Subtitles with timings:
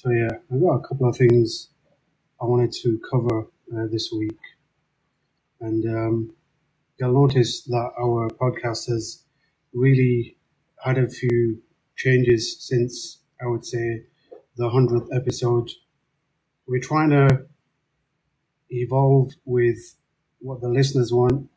[0.00, 1.70] So yeah, I've got a couple of things
[2.40, 4.38] I wanted to cover uh, this week,
[5.60, 6.32] and um,
[7.00, 9.24] you'll notice that our podcast has
[9.74, 10.36] really
[10.84, 11.60] had a few
[11.96, 14.04] changes since I would say
[14.56, 15.68] the hundredth episode.
[16.68, 17.46] We're trying to
[18.70, 19.96] evolve with
[20.38, 21.48] what the listeners want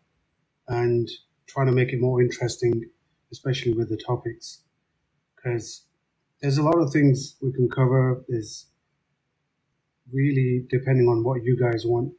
[0.67, 1.07] and
[1.45, 2.89] trying to make it more interesting,
[3.31, 4.61] especially with the topics,
[5.35, 5.83] because
[6.41, 8.23] there's a lot of things we can cover.
[8.27, 8.67] There's
[10.11, 12.13] really depending on what you guys want.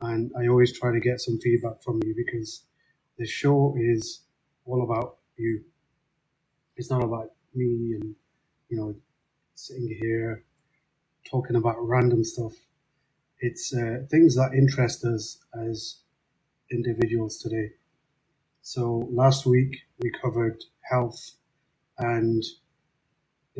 [0.00, 2.64] And I always try to get some feedback from you because
[3.18, 4.22] the show is
[4.64, 5.62] all about you.
[6.76, 8.14] It's not about me and,
[8.68, 8.94] you know,
[9.54, 10.44] sitting here
[11.30, 12.54] talking about random stuff.
[13.38, 15.98] It's uh, things that interest us as
[16.70, 17.72] individuals today.
[18.62, 21.32] So last week we covered health
[21.98, 22.42] and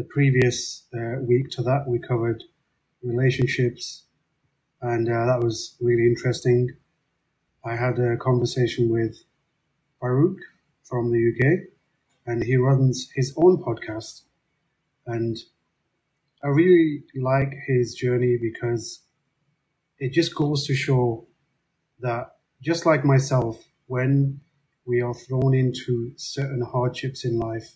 [0.01, 2.43] the previous uh, week to that, we covered
[3.03, 4.05] relationships,
[4.81, 6.71] and uh, that was really interesting.
[7.67, 9.23] I had a conversation with
[10.01, 10.39] Farouk
[10.85, 11.69] from the UK,
[12.25, 14.23] and he runs his own podcast.
[15.07, 15.37] And
[16.43, 19.01] I really like his journey because
[19.99, 21.27] it just goes to show
[22.01, 24.41] that, just like myself, when
[24.87, 27.75] we are thrown into certain hardships in life,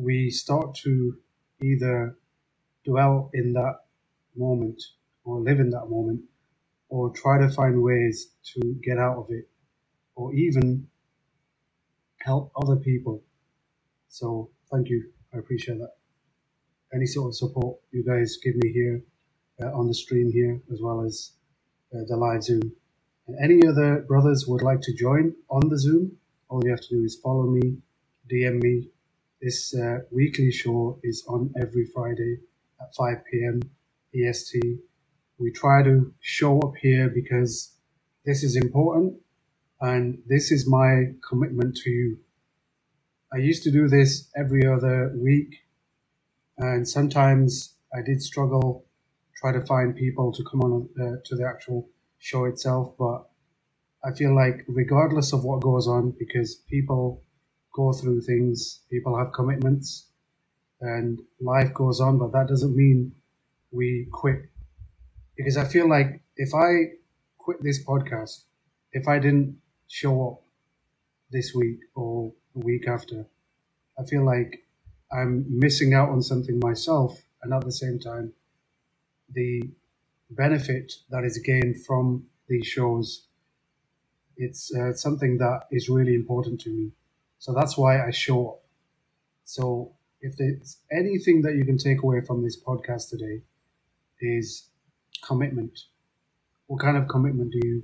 [0.00, 1.16] we start to
[1.62, 2.16] either
[2.84, 3.80] dwell in that
[4.36, 4.82] moment
[5.24, 6.22] or live in that moment
[6.88, 9.48] or try to find ways to get out of it
[10.14, 10.86] or even
[12.18, 13.22] help other people.
[14.08, 15.10] So thank you.
[15.34, 15.92] I appreciate that.
[16.94, 19.02] Any sort of support you guys give me here
[19.62, 21.32] uh, on the stream here as well as
[21.94, 22.72] uh, the live Zoom.
[23.28, 26.16] And any other brothers would like to join on the Zoom,
[26.48, 27.76] all you have to do is follow me,
[28.30, 28.88] DM me,
[29.40, 32.38] this uh, weekly show is on every Friday
[32.80, 33.60] at 5 p.m.
[34.14, 34.60] EST.
[35.38, 37.72] We try to show up here because
[38.26, 39.14] this is important
[39.80, 42.18] and this is my commitment to you.
[43.32, 45.54] I used to do this every other week
[46.58, 48.84] and sometimes I did struggle
[49.36, 51.88] try to find people to come on uh, to the actual
[52.18, 53.26] show itself but
[54.04, 57.22] I feel like regardless of what goes on because people
[57.72, 60.06] go through things, people have commitments,
[60.80, 63.12] and life goes on, but that doesn't mean
[63.70, 64.48] we quit.
[65.36, 66.96] Because I feel like if I
[67.38, 68.44] quit this podcast,
[68.92, 70.42] if I didn't show up
[71.30, 73.26] this week or the week after,
[73.98, 74.64] I feel like
[75.12, 78.32] I'm missing out on something myself, and at the same time,
[79.32, 79.70] the
[80.30, 83.26] benefit that is gained from these shows,
[84.36, 86.92] it's uh, something that is really important to me.
[87.40, 88.60] So that's why I show up.
[89.44, 93.40] So if there's anything that you can take away from this podcast today
[94.20, 94.68] is
[95.24, 95.78] commitment.
[96.66, 97.82] What kind of commitment do you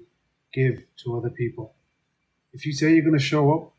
[0.52, 1.74] give to other people?
[2.52, 3.72] If you say you're going to show up,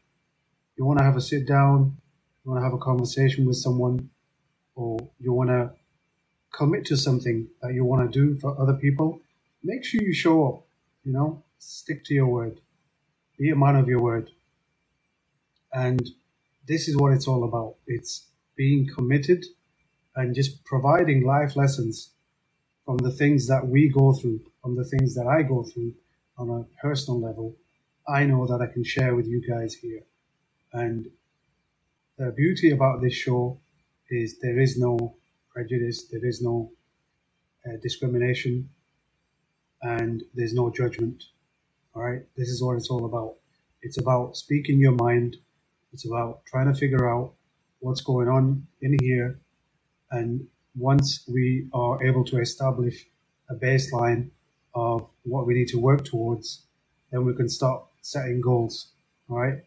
[0.78, 1.98] you want to have a sit down,
[2.44, 4.10] you want to have a conversation with someone,
[4.76, 5.72] or you want to
[6.52, 9.22] commit to something that you want to do for other people,
[9.64, 10.66] make sure you show up.
[11.04, 12.60] You know, stick to your word.
[13.38, 14.32] Be a man of your word.
[15.78, 16.10] And
[16.68, 17.76] this is what it's all about.
[17.86, 19.46] It's being committed
[20.16, 22.10] and just providing life lessons
[22.84, 25.94] from the things that we go through, from the things that I go through
[26.40, 27.56] on a personal level.
[28.08, 30.02] I know that I can share with you guys here.
[30.74, 31.12] And
[32.18, 33.60] the beauty about this show
[34.10, 35.16] is there is no
[35.54, 36.72] prejudice, there is no
[37.68, 38.68] uh, discrimination,
[39.84, 41.26] and there's no judgment.
[41.94, 43.36] All right, this is what it's all about.
[43.84, 45.38] It's about speaking your mind
[45.94, 47.34] it's about trying to figure out
[47.80, 49.40] what's going on in here.
[50.12, 53.06] And once we are able to establish
[53.50, 54.30] a baseline
[54.76, 56.64] of what we need to work towards,
[57.12, 58.92] then we can start setting goals.
[59.28, 59.60] right?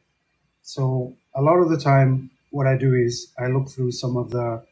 [0.63, 4.31] So a lot of the time, what I do is I look through some of
[4.31, 4.65] the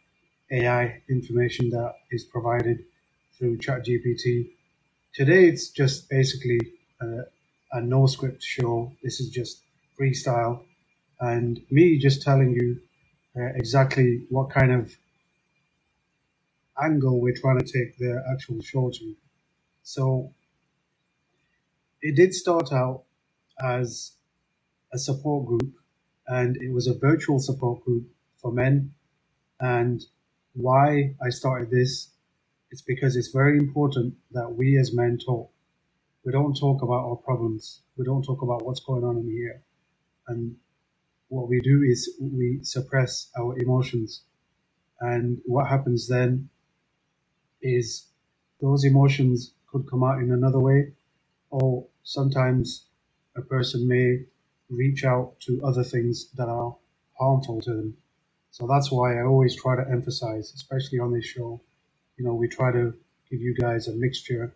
[0.53, 2.85] AI information that is provided
[3.39, 4.51] through ChatGPT.
[5.15, 6.61] Today, it's just basically
[7.01, 7.07] a,
[7.73, 8.93] a no script show.
[9.03, 9.63] This is just
[10.01, 10.63] freestyle
[11.21, 12.81] and me just telling you
[13.37, 14.93] uh, exactly what kind of
[16.83, 19.17] angle we're trying to take the actual show to.
[19.83, 20.33] So
[22.03, 23.05] it did start out
[23.63, 24.13] as
[24.93, 25.75] a support group,
[26.27, 28.07] and it was a virtual support group
[28.41, 28.95] for men.
[29.61, 30.05] And
[30.55, 32.11] why I started this,
[32.71, 35.51] it's because it's very important that we as men talk.
[36.25, 37.81] We don't talk about our problems.
[37.97, 39.63] We don't talk about what's going on in here.
[40.29, 40.57] And
[41.29, 44.23] what we do is we suppress our emotions
[45.01, 46.49] And what happens then
[47.63, 48.07] is
[48.61, 50.93] those emotions could come out in another way,
[51.51, 52.87] or sometimes
[53.37, 54.25] a person may
[54.71, 56.77] reach out to other things that are
[57.19, 57.97] harmful to them.
[58.51, 61.61] So that's why I always try to emphasize, especially on this show,
[62.17, 62.95] you know, we try to
[63.31, 64.55] give you guys a mixture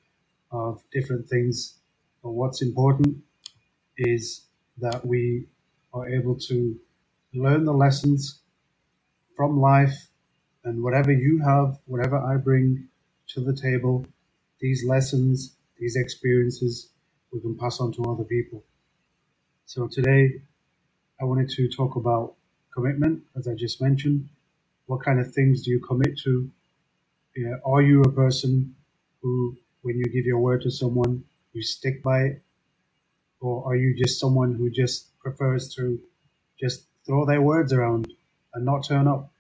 [0.50, 1.74] of different things.
[2.22, 3.18] But what's important
[3.98, 4.42] is
[4.78, 5.46] that we
[5.92, 6.78] are able to
[7.34, 8.40] learn the lessons
[9.36, 10.08] from life
[10.64, 12.88] and whatever you have, whatever I bring
[13.28, 14.06] to the table,
[14.60, 16.90] these lessons, these experiences,
[17.32, 18.62] we can pass on to other people.
[19.66, 20.42] So today
[21.20, 22.34] I wanted to talk about
[22.74, 24.28] commitment, as I just mentioned.
[24.86, 26.50] What kind of things do you commit to?
[27.36, 28.74] Know, are you a person
[29.22, 32.42] who, when you give your word to someone, you stick by it?
[33.40, 36.00] Or are you just someone who just prefers to
[36.60, 38.12] just throw their words around
[38.54, 39.30] and not turn up?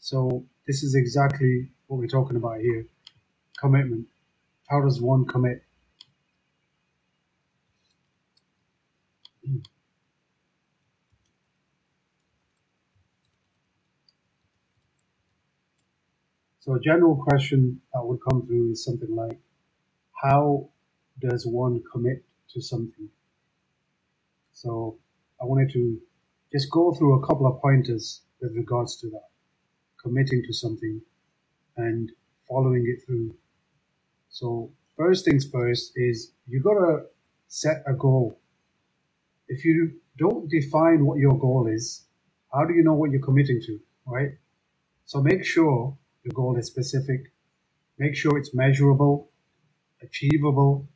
[0.00, 2.86] So this is exactly what we're talking about here.
[3.58, 4.06] Commitment.
[4.68, 5.62] How does one commit?
[16.60, 19.38] So a general question that would come through is something like,
[20.22, 20.68] how
[21.18, 23.08] does one commit to something?
[24.60, 24.98] So
[25.40, 26.00] I wanted to
[26.50, 29.28] just go through a couple of pointers with regards to that,
[30.02, 31.00] committing to something
[31.76, 32.10] and
[32.48, 33.36] following it through.
[34.30, 37.04] So first things first is you gotta
[37.46, 38.40] set a goal.
[39.46, 42.06] If you don't define what your goal is,
[42.52, 43.78] how do you know what you're committing to,
[44.08, 44.32] right?
[45.04, 47.32] So make sure your goal is specific.
[47.96, 49.30] Make sure it's measurable,
[50.02, 50.88] achievable,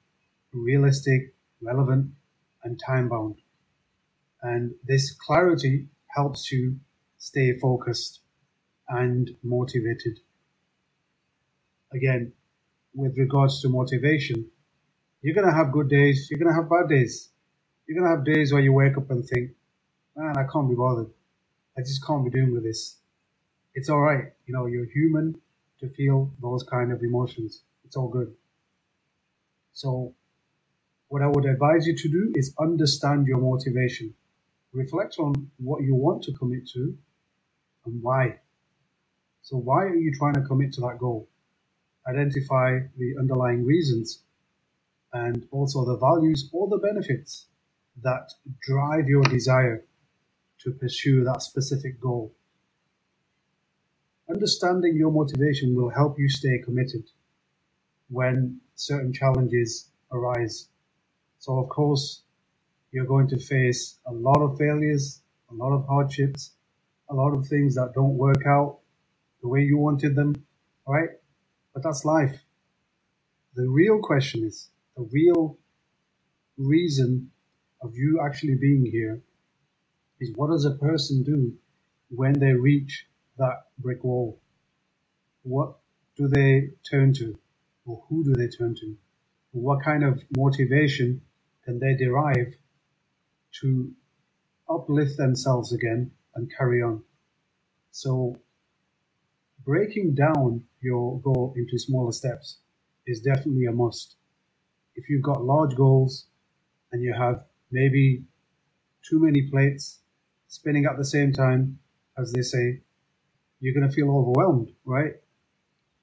[0.53, 2.11] realistic, relevant,
[2.65, 3.42] and time bound.
[4.43, 6.77] And this clarity helps you
[7.19, 8.21] stay focused
[8.89, 10.21] and motivated.
[11.93, 12.33] Again,
[12.95, 14.47] with regards to motivation,
[15.23, 17.31] you're going to have good days, you're going to have bad days.
[17.87, 19.51] You're going to have days where you wake up and think,
[20.17, 21.11] man, I can't be bothered.
[21.77, 22.99] I just can't be doing with this.
[23.75, 24.33] It's all right.
[24.47, 25.41] You know, you're human
[25.81, 27.63] to feel those kind of emotions.
[27.85, 28.33] It's all good.
[29.73, 30.15] So
[31.09, 34.15] what I would advise you to do is understand your motivation.
[34.73, 36.97] Reflect on what you want to commit to
[37.85, 38.39] and why.
[39.43, 41.29] So why are you trying to commit to that goal?
[42.09, 44.23] Identify the underlying reasons
[45.13, 47.49] and also the values or the benefits
[48.03, 48.33] that
[48.63, 49.85] drive your desire
[50.61, 52.35] to pursue that specific goal.
[54.31, 57.05] Understanding your motivation will help you stay committed
[58.09, 60.69] when certain challenges arise.
[61.39, 62.23] So, of course,
[62.93, 66.53] you're going to face a lot of failures, a lot of hardships,
[67.11, 68.79] a lot of things that don't work out
[69.41, 70.35] the way you wanted them,
[70.87, 71.09] right?
[71.75, 72.45] But that's life.
[73.55, 75.59] The real question is the real
[76.59, 77.31] reason
[77.83, 79.21] of you actually being here
[80.21, 81.53] is what does a person do
[82.11, 83.07] when they reach
[83.39, 84.41] that brick wall?
[85.43, 85.77] What
[86.17, 87.39] do they turn to?
[87.85, 88.97] Or who do they turn to?
[89.53, 91.23] What kind of motivation
[91.65, 92.55] can they derive
[93.61, 93.93] to
[94.69, 97.03] uplift themselves again and carry on?
[97.91, 98.37] So
[99.65, 102.59] breaking down your goal into smaller steps
[103.07, 104.17] is definitely a must.
[104.95, 106.27] If you've got large goals
[106.91, 108.25] and you have maybe
[109.09, 110.01] too many plates
[110.49, 111.79] spinning at the same time,
[112.19, 112.81] as they say,
[113.61, 115.15] you're going to feel overwhelmed, right?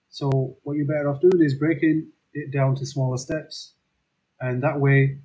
[0.10, 3.74] So what you're better off doing is breaking it down to smaller steps.
[4.40, 5.20] And that way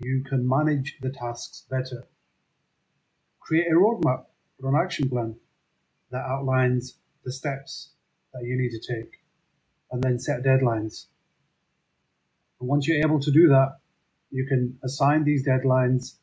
[0.00, 2.06] you can manage the tasks better.
[3.40, 4.24] Create a roadmap
[4.62, 5.36] or an action plan
[6.10, 7.90] that outlines the steps
[8.32, 9.20] that you need to take
[9.90, 11.06] and then set deadlines.
[12.60, 13.78] And once you're able to do that,
[14.30, 16.16] you can assign these deadlines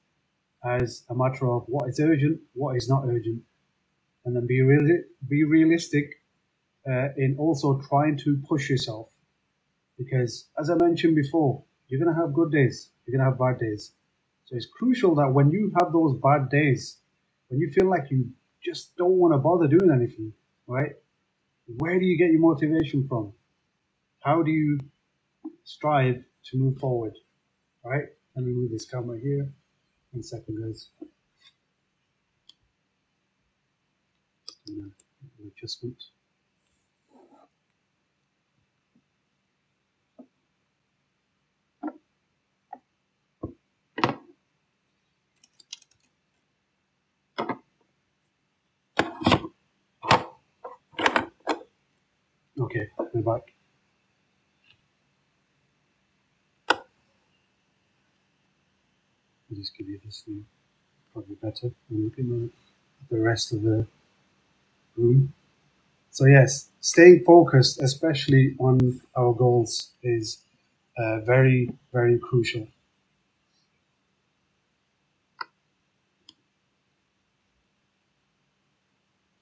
[0.63, 3.41] as a matter of what is urgent, what is not urgent,
[4.25, 6.21] and then be real, be realistic
[6.89, 9.09] uh, in also trying to push yourself.
[9.97, 13.39] Because as I mentioned before, you're going to have good days, you're going to have
[13.39, 13.93] bad days.
[14.45, 16.97] So it's crucial that when you have those bad days,
[17.49, 18.29] when you feel like you
[18.63, 20.33] just don't want to bother doing anything,
[20.67, 20.93] right?
[21.77, 23.33] Where do you get your motivation from?
[24.21, 24.79] How do you
[25.63, 27.13] strive to move forward?
[27.83, 28.05] Right?
[28.35, 29.49] Let me move this camera here.
[30.11, 30.89] One second, guys.
[35.57, 36.03] Adjustment.
[52.59, 53.53] Okay, we're back.
[59.49, 60.45] I'll just give you this view,
[61.13, 62.51] probably better than looking
[63.03, 63.87] at the rest of the
[64.97, 65.33] room.
[66.11, 70.39] So yes, staying focused, especially on our goals, is
[70.97, 72.67] uh, very, very crucial.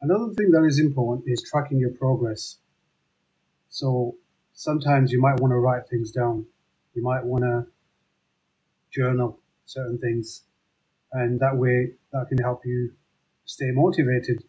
[0.02, 2.58] Another thing that is important is tracking your progress.
[3.76, 4.16] So
[4.54, 6.46] sometimes you might want to write things down.
[6.94, 7.68] You might want to
[8.90, 10.44] journal certain things,
[11.12, 12.94] and that way that can help you
[13.44, 14.46] stay motivated.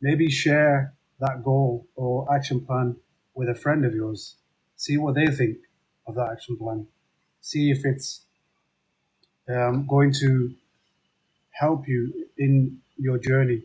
[0.00, 2.96] Maybe share that goal or action plan
[3.34, 4.36] with a friend of yours.
[4.76, 5.58] See what they think
[6.06, 6.86] of that action plan.
[7.42, 8.22] See if it's
[9.46, 10.54] um, going to
[11.50, 13.64] help you in your journey.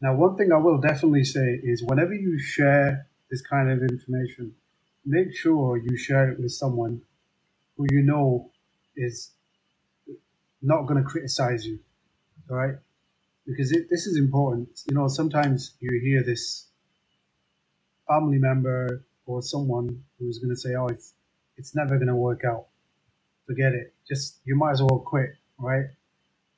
[0.00, 4.54] Now, one thing I will definitely say is whenever you share this kind of information,
[5.04, 7.02] make sure you share it with someone
[7.76, 8.50] who you know
[8.96, 9.30] is
[10.62, 11.78] not going to criticize you,
[12.50, 12.76] all right?
[13.46, 14.68] Because it, this is important.
[14.88, 16.66] You know, sometimes you hear this
[18.08, 21.14] family member or someone who's going to say, "Oh, it's
[21.56, 22.66] it's never going to work out.
[23.46, 23.94] Forget it.
[24.08, 25.86] Just you might as well quit." Right?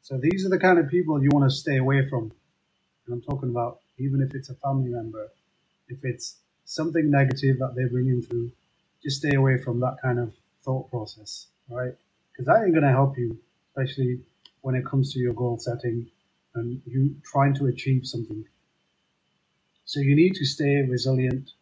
[0.02, 2.32] So these are the kind of people you want to stay away from.
[3.06, 5.28] And I'm talking about even if it's a family member,
[5.88, 6.36] if it's
[6.68, 8.52] something negative that they're bringing through,
[9.02, 11.94] just stay away from that kind of thought process, right?
[12.30, 13.38] Because that ain't going to help you,
[13.70, 14.20] especially
[14.60, 16.06] when it comes to your goal setting
[16.54, 18.44] and you trying to achieve something.
[19.86, 21.52] So you need to stay resilient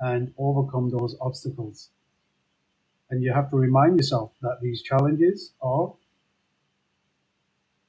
[0.00, 1.88] and overcome those obstacles.
[3.08, 5.94] And you have to remind yourself that these challenges are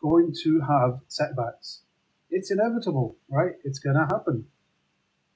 [0.02, 1.82] going to have setbacks.
[2.30, 3.54] It's inevitable, right?
[3.66, 4.48] It's going to happen.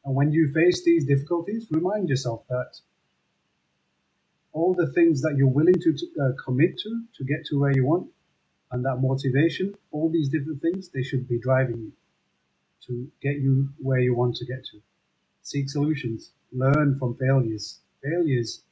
[0.06, 2.80] And when you face these difficulties, remind yourself that
[4.54, 7.86] all the things that you're willing to uh, commit to to get to where you
[7.86, 8.08] want
[8.72, 11.92] and that motivation, all these different things, they should be driving you
[12.88, 14.82] to get you where you want to get to.
[15.44, 17.80] Seek solutions, learn from failures.
[18.04, 18.64] Failures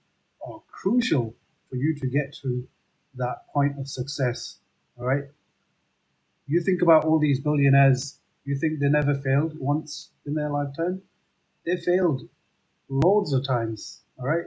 [0.45, 1.35] are crucial
[1.69, 2.67] for you to get to
[3.15, 4.59] that point of success.
[4.97, 5.25] All right.
[6.47, 11.01] You think about all these billionaires, you think they never failed once in their lifetime?
[11.69, 12.27] They failed
[12.89, 14.01] loads of times.
[14.19, 14.45] All right.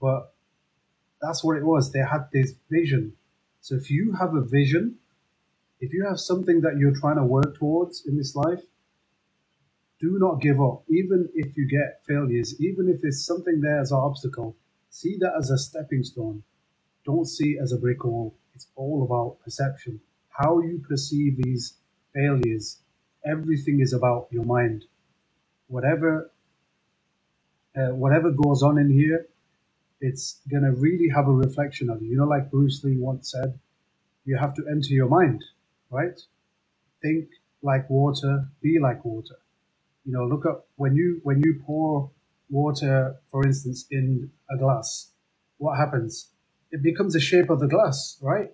[0.00, 0.34] But
[1.22, 1.92] that's what it was.
[1.92, 3.12] They had this vision.
[3.60, 4.96] So if you have a vision,
[5.80, 8.62] if you have something that you're trying to work towards in this life,
[10.00, 10.82] do not give up.
[10.90, 14.56] Even if you get failures, even if there's something there as an obstacle,
[14.90, 16.42] see that as a stepping stone.
[17.06, 18.34] Don't see it as a brick wall.
[18.54, 20.00] It's all about perception.
[20.30, 21.74] How you perceive these
[22.14, 22.78] failures,
[23.24, 24.86] everything is about your mind.
[25.70, 26.32] Whatever,
[27.76, 29.28] uh, whatever goes on in here,
[30.00, 32.10] it's gonna really have a reflection of you.
[32.12, 33.58] You know, like Bruce Lee once said,
[34.26, 35.44] you have to enter your mind,
[35.90, 36.20] right?
[37.02, 37.28] Think
[37.62, 39.36] like water, be like water.
[40.04, 42.10] You know, look up when you when you pour
[42.50, 45.12] water, for instance, in a glass,
[45.58, 46.30] what happens?
[46.72, 48.50] It becomes the shape of the glass, right?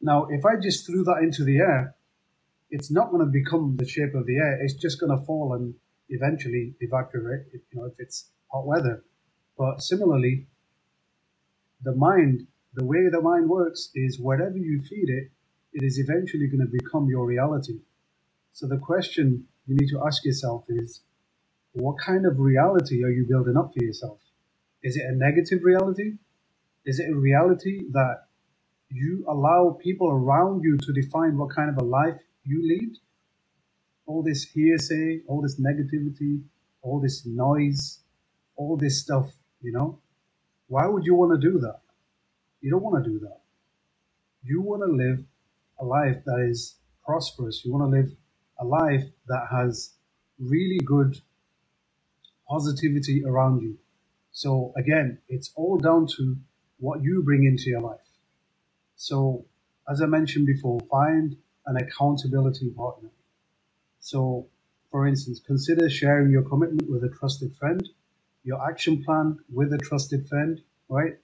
[0.00, 1.96] Now, if I just threw that into the air,
[2.70, 4.60] it's not going to become the shape of the air.
[4.62, 5.74] It's just going to fall and
[6.08, 7.46] eventually evaporate.
[7.52, 9.04] You know, if it's hot weather.
[9.58, 10.46] But similarly,
[11.82, 15.30] the mind, the way the mind works is whatever you feed it,
[15.72, 17.80] it is eventually going to become your reality.
[18.52, 21.00] So the question you need to ask yourself is,
[21.72, 24.20] what kind of reality are you building up for yourself?
[24.82, 26.14] Is it a negative reality?
[26.86, 28.28] Is it a reality that
[28.88, 32.96] you allow people around you to define what kind of a life you lead?
[34.06, 36.42] All this hearsay, all this negativity,
[36.82, 38.00] all this noise,
[38.56, 39.98] all this stuff, you know?
[40.68, 41.80] Why would you want to do that?
[42.60, 43.40] You don't want to do that.
[44.44, 45.24] You want to live
[45.80, 47.64] a life that is prosperous.
[47.64, 48.12] You want to live
[48.58, 49.92] a life that has
[50.38, 51.20] really good
[52.48, 53.78] positivity around you.
[54.32, 56.36] So again, it's all down to
[56.78, 58.06] what you bring into your life.
[58.96, 59.46] So
[59.88, 61.36] as I mentioned before, find
[61.66, 63.10] an accountability partner.
[64.06, 64.46] So
[64.92, 67.82] for instance, consider sharing your commitment with a trusted friend,
[68.44, 71.14] your action plan with a trusted friend, right?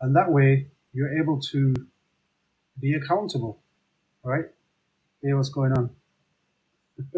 [0.00, 1.74] And that way you're able to
[2.80, 3.60] be accountable,
[4.24, 4.46] right?
[5.22, 5.90] Hear what's going on.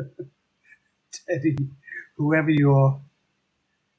[1.13, 1.57] Teddy,
[2.17, 3.01] whoever you are,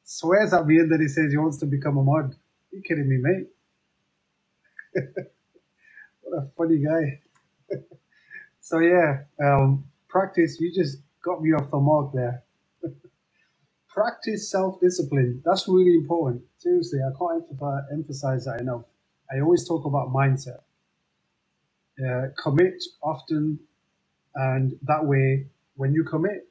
[0.03, 2.35] swears at me and then he says he wants to become a mod.
[2.71, 3.47] You kidding me, mate?
[6.21, 7.21] what a funny guy.
[8.61, 9.85] so yeah, um,
[10.15, 10.57] practice.
[10.61, 12.43] You just got me off the mark there.
[13.89, 15.41] practice self-discipline.
[15.43, 16.43] That's really important.
[16.57, 17.43] Seriously, I can't
[17.91, 18.85] emphasize that enough.
[19.29, 20.61] I always talk about mindset.
[21.99, 23.59] Uh, commit often,
[24.35, 26.47] and that way, when you commit,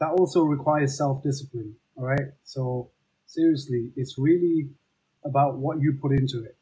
[0.00, 1.76] that also requires self-discipline.
[1.96, 2.28] All right.
[2.42, 2.90] So
[3.26, 4.68] seriously, it's really
[5.24, 6.56] about what you put into it.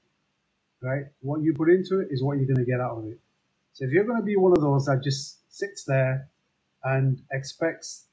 [0.83, 1.05] Right?
[1.21, 3.19] What you put into it is what you're going to get out of it.
[3.73, 6.31] So if you're going to be one of those that just sits there
[6.85, 8.07] and expects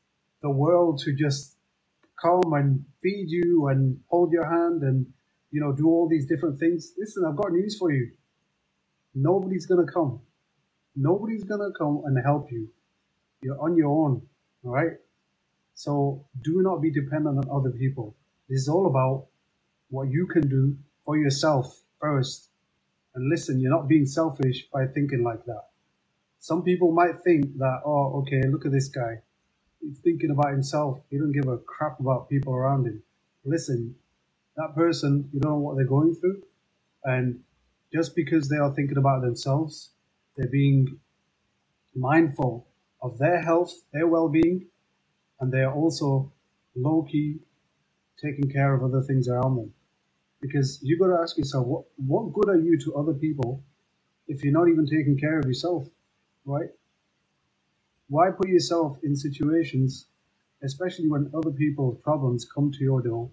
[0.44, 1.56] the world to just
[2.22, 5.08] come and feed you and hold your hand and
[5.52, 6.94] you know do all these different things.
[7.00, 8.12] Listen i've got news for you.
[9.16, 10.22] Nobody's to come.
[10.96, 12.70] Nobody's to come and help you.
[13.42, 14.24] You're on your own
[14.66, 14.94] all right?
[15.76, 18.16] So do not be dependent on other people.
[18.50, 19.28] This is all about
[19.90, 22.50] what you can do for yourself first.
[23.16, 25.69] And listen you're not being selfish by thinking like that
[26.40, 29.16] some people might think that oh okay look at this guy
[29.82, 31.02] he's thinking about himself.
[31.10, 33.04] He don't give a crap about people around him.
[33.46, 33.96] Listen,
[34.58, 36.44] that person, you don't know what they're going through.
[37.06, 37.42] And
[37.94, 39.92] just because they are thinking about themselves,
[40.38, 41.00] they're being
[41.96, 42.68] mindful
[43.02, 44.68] of their health, their well being,
[45.40, 46.32] and they're also
[46.76, 47.38] low key
[48.22, 49.74] taking care of other things around them.
[50.42, 53.64] Because you got to ask yourself, what, what good are you to other people
[54.28, 55.88] if you're not even taking care of yourself,
[56.46, 56.70] right?
[58.10, 60.08] Why put yourself in situations,
[60.64, 63.30] especially when other people's problems come to your door,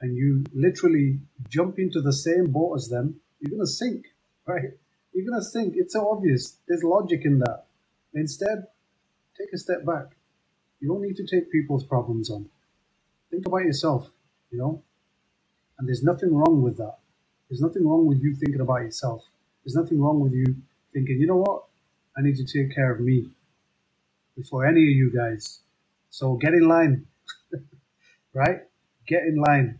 [0.00, 3.20] and you literally jump into the same boat as them?
[3.40, 4.06] You're gonna sink,
[4.46, 4.70] right?
[5.12, 5.74] You're gonna sink.
[5.76, 6.58] It's so obvious.
[6.68, 7.66] There's logic in that.
[8.14, 8.66] Instead,
[9.38, 10.16] take a step back.
[10.80, 12.48] You don't need to take people's problems on.
[13.30, 14.10] Think about yourself,
[14.50, 14.82] you know?
[15.78, 16.98] And there's nothing wrong with that.
[17.48, 19.24] There's nothing wrong with you thinking about yourself.
[19.64, 20.56] There's nothing wrong with you
[20.92, 21.64] thinking, you know what?
[22.16, 23.30] I need to take care of me
[24.36, 25.60] before any of you guys.
[26.10, 27.06] So get in line,
[28.34, 28.58] right?
[29.08, 29.78] Get in line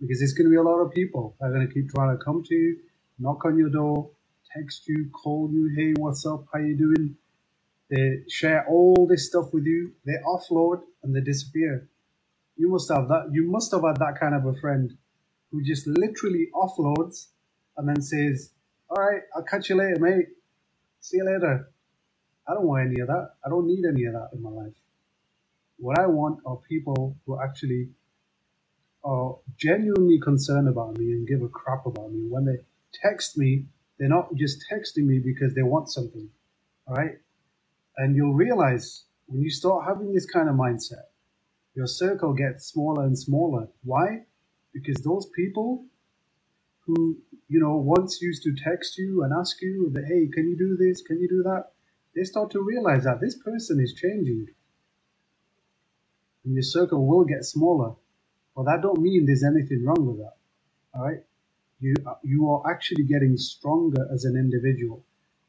[0.00, 2.16] because there's going to be a lot of people that are going to keep trying
[2.16, 2.78] to come to you,
[3.18, 4.10] knock on your door,
[4.56, 6.46] text you, call you, hey, what's up?
[6.52, 7.16] How you doing?
[7.90, 9.92] They share all this stuff with you.
[10.06, 11.88] They offload and they disappear.
[12.56, 13.30] You must have that.
[13.32, 14.96] You must have had that kind of a friend
[15.52, 17.28] who just literally offloads
[17.76, 18.50] and then says,
[18.90, 20.28] "All right, I'll catch you later, mate.
[21.02, 21.66] See you later."
[22.48, 23.34] I don't want any of that.
[23.46, 24.74] I don't need any of that in my life.
[25.78, 27.90] What I want are people who actually
[29.04, 32.28] are genuinely concerned about me and give a crap about me.
[32.28, 32.58] When they
[32.94, 33.66] text me,
[33.98, 36.30] they're not just texting me because they want something.
[36.86, 37.18] All right.
[37.96, 41.06] And you'll realize when you start having this kind of mindset,
[41.74, 43.68] your circle gets smaller and smaller.
[43.84, 44.26] Why?
[44.74, 45.86] Because those people
[46.86, 47.18] who,
[47.48, 50.76] you know, once used to text you and ask you that, hey, can you do
[50.76, 51.02] this?
[51.02, 51.72] Can you do that?
[52.14, 54.46] they start to realize that this person is changing.
[56.44, 57.94] And your circle will get smaller.
[58.54, 60.34] But that don't mean there's anything wrong with that.
[60.94, 61.22] All right?
[61.80, 65.04] You, you are actually getting stronger as an individual.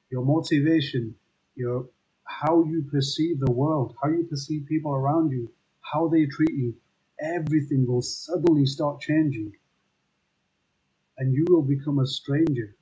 [0.10, 1.16] Your motivation,
[1.56, 1.88] your
[2.26, 6.74] how you perceive the world, how you perceive people around you, how they treat you,
[7.20, 9.52] everything will suddenly start changing.
[11.18, 12.76] And you will become a stranger.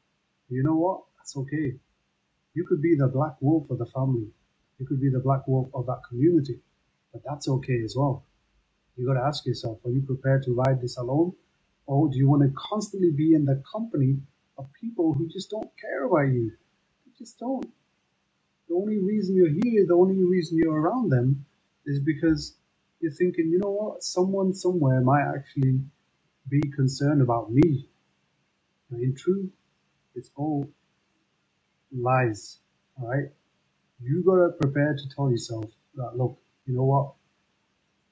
[0.50, 1.02] You know what?
[1.18, 1.76] That's okay.
[2.54, 4.28] You could be the black wolf of the family.
[4.80, 6.60] You could be the black wolf of that community.
[7.14, 8.26] But that's okay as well.
[8.98, 11.34] You got to ask yourself, are you prepared to ride this alone?
[11.86, 14.18] Or do you want to constantly be in the company
[14.58, 16.52] of people who just don't care about you?
[17.06, 17.66] They just don't.
[18.70, 21.46] The only reason you're here, the only reason you're around them
[21.86, 22.56] is because
[23.00, 25.82] you're thinking, you know what, someone somewhere might actually
[26.48, 27.90] be concerned about me.
[28.92, 29.50] In truth,
[30.16, 30.70] it's all
[31.92, 32.60] lies.
[33.00, 33.30] All right,
[34.02, 36.18] you gotta prepare to tell yourself that.
[36.18, 37.14] Look, you know what?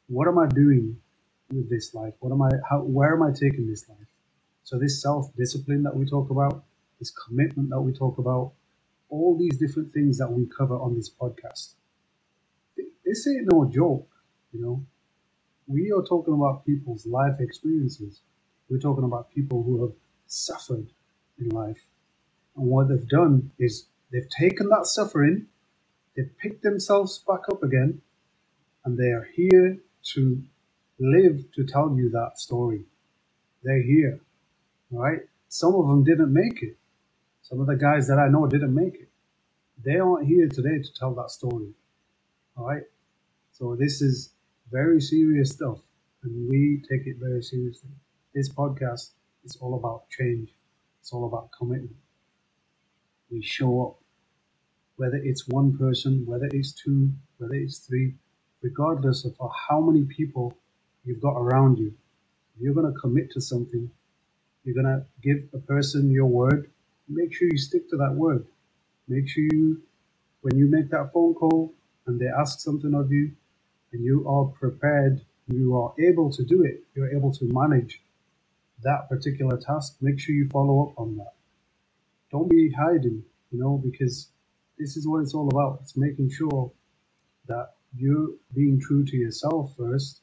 [0.08, 0.98] What am I doing
[1.52, 2.14] with this life?
[2.20, 2.50] What am I?
[2.70, 2.82] How?
[2.82, 4.08] Where am I taking this life?
[4.64, 6.64] So this self-discipline that we talk about,
[7.00, 8.54] this commitment that we talk about,
[9.10, 11.74] all these different things that we cover on this podcast.
[13.06, 14.08] This ain't no joke,
[14.54, 14.86] you know.
[15.68, 18.22] We are talking about people's life experiences.
[18.70, 19.96] We're talking about people who have
[20.30, 20.88] suffered
[21.38, 21.82] in life
[22.60, 25.48] and what they've done is they've taken that suffering,
[26.16, 28.02] they've picked themselves back up again,
[28.84, 29.78] and they are here
[30.14, 30.44] to
[31.00, 32.84] live to tell you that story.
[33.64, 34.20] They're here,
[34.92, 35.22] right?
[35.48, 36.78] Some of them didn't make it.
[37.42, 39.10] Some of the guys that I know didn't make it.
[39.84, 41.70] They aren't here today to tell that story,
[42.58, 42.84] all right?
[43.54, 44.34] So this is
[44.70, 45.80] very serious stuff,
[46.24, 47.90] and we take it very seriously.
[48.36, 49.12] This podcast
[49.50, 50.50] is all about change.
[51.02, 51.96] It's all about commitment
[53.32, 53.98] we show up.
[54.98, 58.16] Whether it's one person, whether it's two, whether it's three,
[58.62, 60.54] regardless of how many people
[61.06, 61.94] you've got around you.
[62.56, 63.90] If you're going to commit to something,
[64.66, 66.72] you're going to give a person your word,
[67.10, 68.46] make sure you stick to that word.
[69.08, 69.82] Make sure you,
[70.42, 71.74] when you make that phone call
[72.08, 73.32] and they ask something of you
[73.94, 78.02] and you are prepared, you are able to do it, you're able to manage
[78.84, 81.34] that particular task, make sure you follow up on that.
[82.32, 84.30] Don't be hiding, you know, because
[84.78, 85.80] this is what it's all about.
[85.82, 86.72] It's making sure
[87.48, 90.22] that you're being true to yourself first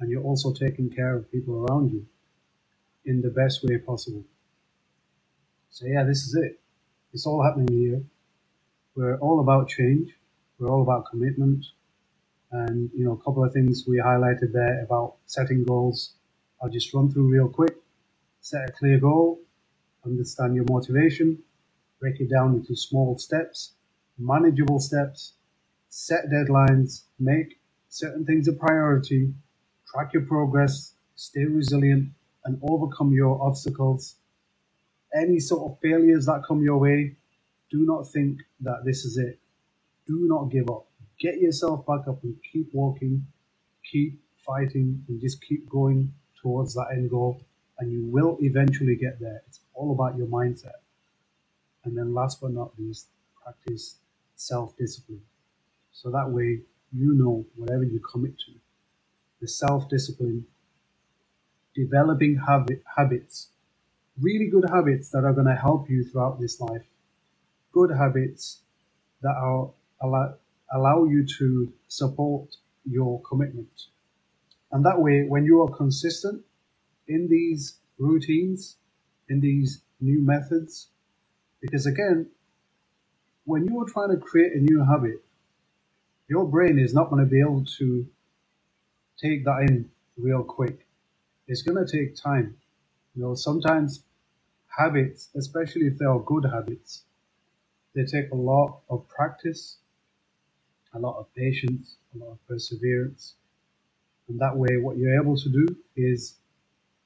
[0.00, 2.06] and you're also taking care of people around you
[3.04, 4.24] in the best way possible.
[5.70, 6.60] So yeah, this is it.
[7.12, 8.02] It's all happening here.
[8.94, 10.10] We're all about change.
[10.58, 11.64] We're all about commitment.
[12.50, 16.14] And you know, a couple of things we highlighted there about setting goals.
[16.62, 17.76] I'll just run through real quick.
[18.48, 19.40] Set a clear goal.
[20.04, 21.42] Understand your motivation.
[21.98, 23.72] Break it down into small steps,
[24.18, 25.32] manageable steps.
[25.88, 27.06] Set deadlines.
[27.18, 29.34] Make certain things a priority.
[29.92, 30.94] Track your progress.
[31.16, 32.10] Stay resilient
[32.44, 34.14] and overcome your obstacles.
[35.12, 37.16] Any sort of failures that come your way,
[37.68, 39.40] do not think that this is it.
[40.06, 40.86] Do not give up.
[41.18, 43.26] Get yourself back up and keep walking,
[43.90, 47.40] keep fighting, and just keep going towards that end goal.
[47.78, 49.42] And you will eventually get there.
[49.48, 50.80] It's all about your mindset.
[51.84, 53.08] And then, last but not least,
[53.42, 53.96] practice
[54.34, 55.22] self discipline.
[55.92, 56.60] So that way,
[56.92, 58.52] you know whatever you commit to,
[59.40, 60.46] the self discipline
[61.74, 63.50] developing habit, habits,
[64.20, 66.86] really good habits that are going to help you throughout this life.
[67.72, 68.60] Good habits
[69.22, 70.34] that are allow,
[70.72, 73.86] allow you to support your commitment.
[74.72, 76.42] And that way, when you are consistent
[77.08, 78.76] in these routines,
[79.28, 80.88] in these new methods,
[81.60, 82.28] because again,
[83.44, 85.24] when you are trying to create a new habit,
[86.28, 88.06] your brain is not going to be able to
[89.20, 89.88] take that in
[90.18, 90.86] real quick
[91.48, 92.56] it's going to take time.
[93.14, 94.02] You know, sometimes
[94.68, 97.02] habits, especially if they are good habits,
[97.94, 99.78] they take a lot of practice,
[100.94, 103.34] a lot of patience, a lot of perseverance.
[104.28, 105.66] And that way, what you're able to do
[105.96, 106.34] is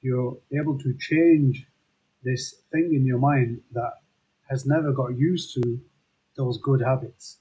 [0.01, 1.67] you're able to change
[2.23, 3.93] this thing in your mind that
[4.49, 5.79] has never got used to
[6.35, 7.37] those good habits.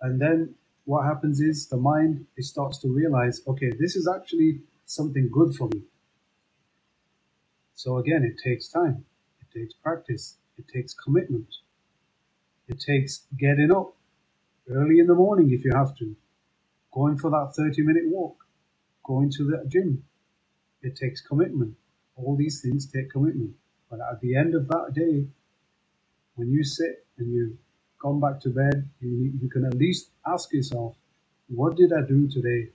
[0.00, 4.60] And then what happens is the mind it starts to realize, okay, this is actually
[4.86, 5.82] something good for me.
[7.74, 9.04] So again, it takes time,
[9.40, 11.48] it takes practice, it takes commitment,
[12.68, 13.94] it takes getting up
[14.70, 16.14] early in the morning if you have to,
[16.92, 18.36] going for that 30 minute walk,
[19.04, 20.04] going to the gym.
[20.82, 21.74] It takes commitment.
[22.24, 23.54] All these things take commitment.
[23.90, 25.26] But at the end of that day,
[26.36, 27.56] when you sit and you've
[28.00, 30.94] gone back to bed, you, you can at least ask yourself,
[31.48, 32.70] what did I do today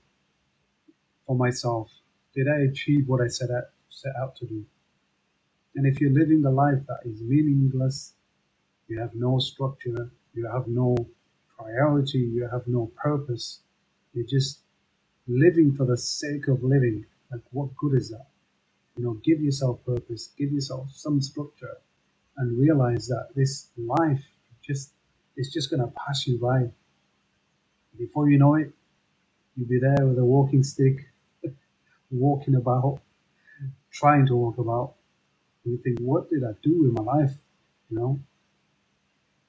[1.25, 1.89] for myself?
[2.35, 4.65] Did I achieve what I set out, set out to do?
[5.75, 8.13] And if you're living a life that is meaningless,
[8.87, 10.95] you have no structure, you have no
[11.57, 13.61] priority, you have no purpose,
[14.13, 14.59] you're just
[15.27, 17.05] living for the sake of living.
[17.31, 18.27] Like, what good is that?
[18.97, 21.77] You know, give yourself purpose, give yourself some structure,
[22.37, 24.23] and realize that this life
[24.63, 24.91] just
[25.37, 26.69] is just going to pass you by.
[27.97, 28.71] Before you know it,
[29.55, 31.07] you'll be there with a walking stick,
[32.11, 33.01] walking about,
[33.91, 34.95] trying to walk about,
[35.65, 37.33] And you think, what did I do in my life?
[37.89, 38.19] You know?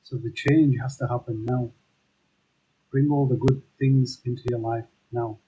[0.04, 1.70] So the change has to happen now.
[2.92, 5.38] Bring all the good things into your life now.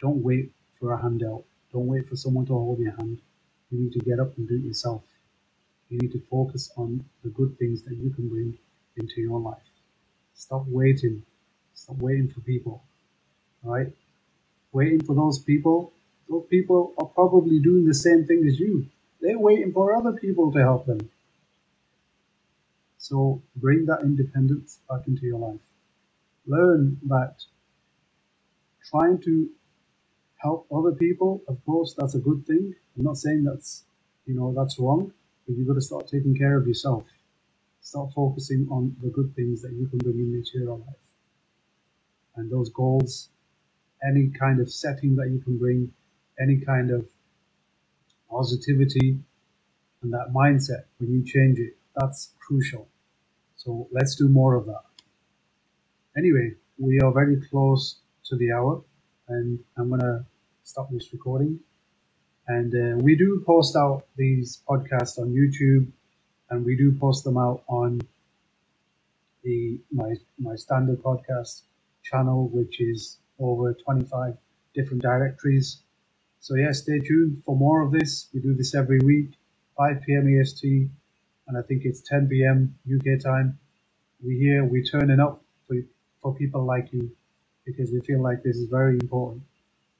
[0.00, 1.44] Don't wait for a handout.
[1.72, 3.20] Don't wait for someone to hold your hand.
[3.70, 5.04] You need to get up and do it yourself.
[5.90, 8.58] You need to focus on the good things that you can bring
[8.96, 9.58] into your life.
[10.34, 11.22] Stop waiting.
[11.74, 12.82] Stop waiting for people.
[13.64, 13.88] All right?
[14.72, 15.92] Waiting for those people.
[16.28, 18.86] Those people are probably doing the same thing as you.
[19.20, 21.10] They're waiting for other people to help them.
[22.98, 25.60] So bring that independence back into your life.
[26.46, 27.36] Learn that
[28.90, 29.50] trying to
[30.38, 32.74] help other people, of course, that's a good thing.
[32.96, 33.84] I'm not saying that's,
[34.26, 35.12] you know, that's wrong,
[35.46, 37.04] but you've got to start taking care of yourself.
[37.80, 41.04] Start focusing on the good things that you can bring into your life.
[42.36, 43.30] And those goals,
[44.06, 45.92] any kind of setting that you can bring,
[46.40, 47.08] any kind of
[48.30, 49.18] positivity
[50.02, 52.88] and that mindset when you change it that's crucial
[53.56, 54.82] so let's do more of that
[56.16, 58.82] anyway we are very close to the hour
[59.28, 60.24] and i'm going to
[60.64, 61.60] stop this recording
[62.48, 65.86] and uh, we do post out these podcasts on youtube
[66.50, 68.00] and we do post them out on
[69.44, 71.62] the my my standard podcast
[72.04, 74.36] channel which is over 25
[74.74, 75.78] different directories
[76.40, 78.28] So yeah, stay tuned for more of this.
[78.34, 79.32] We do this every week,
[79.76, 80.28] 5 p.m.
[80.40, 80.88] EST,
[81.48, 82.76] and I think it's 10 p.m.
[82.88, 83.58] UK time.
[84.24, 85.76] We here, we turning up for
[86.22, 87.12] for people like you
[87.68, 89.42] because we feel like this is very important.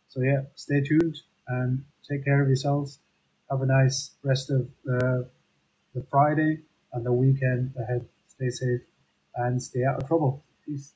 [0.09, 1.17] So yeah, stay tuned
[1.49, 2.99] and take care of yourselves.
[3.51, 5.29] Have a nice rest of the,
[5.95, 6.61] the Friday
[6.93, 8.07] and the weekend ahead.
[8.29, 8.81] Stay safe
[9.37, 10.43] and stay out of trouble.
[10.65, 10.93] Peace.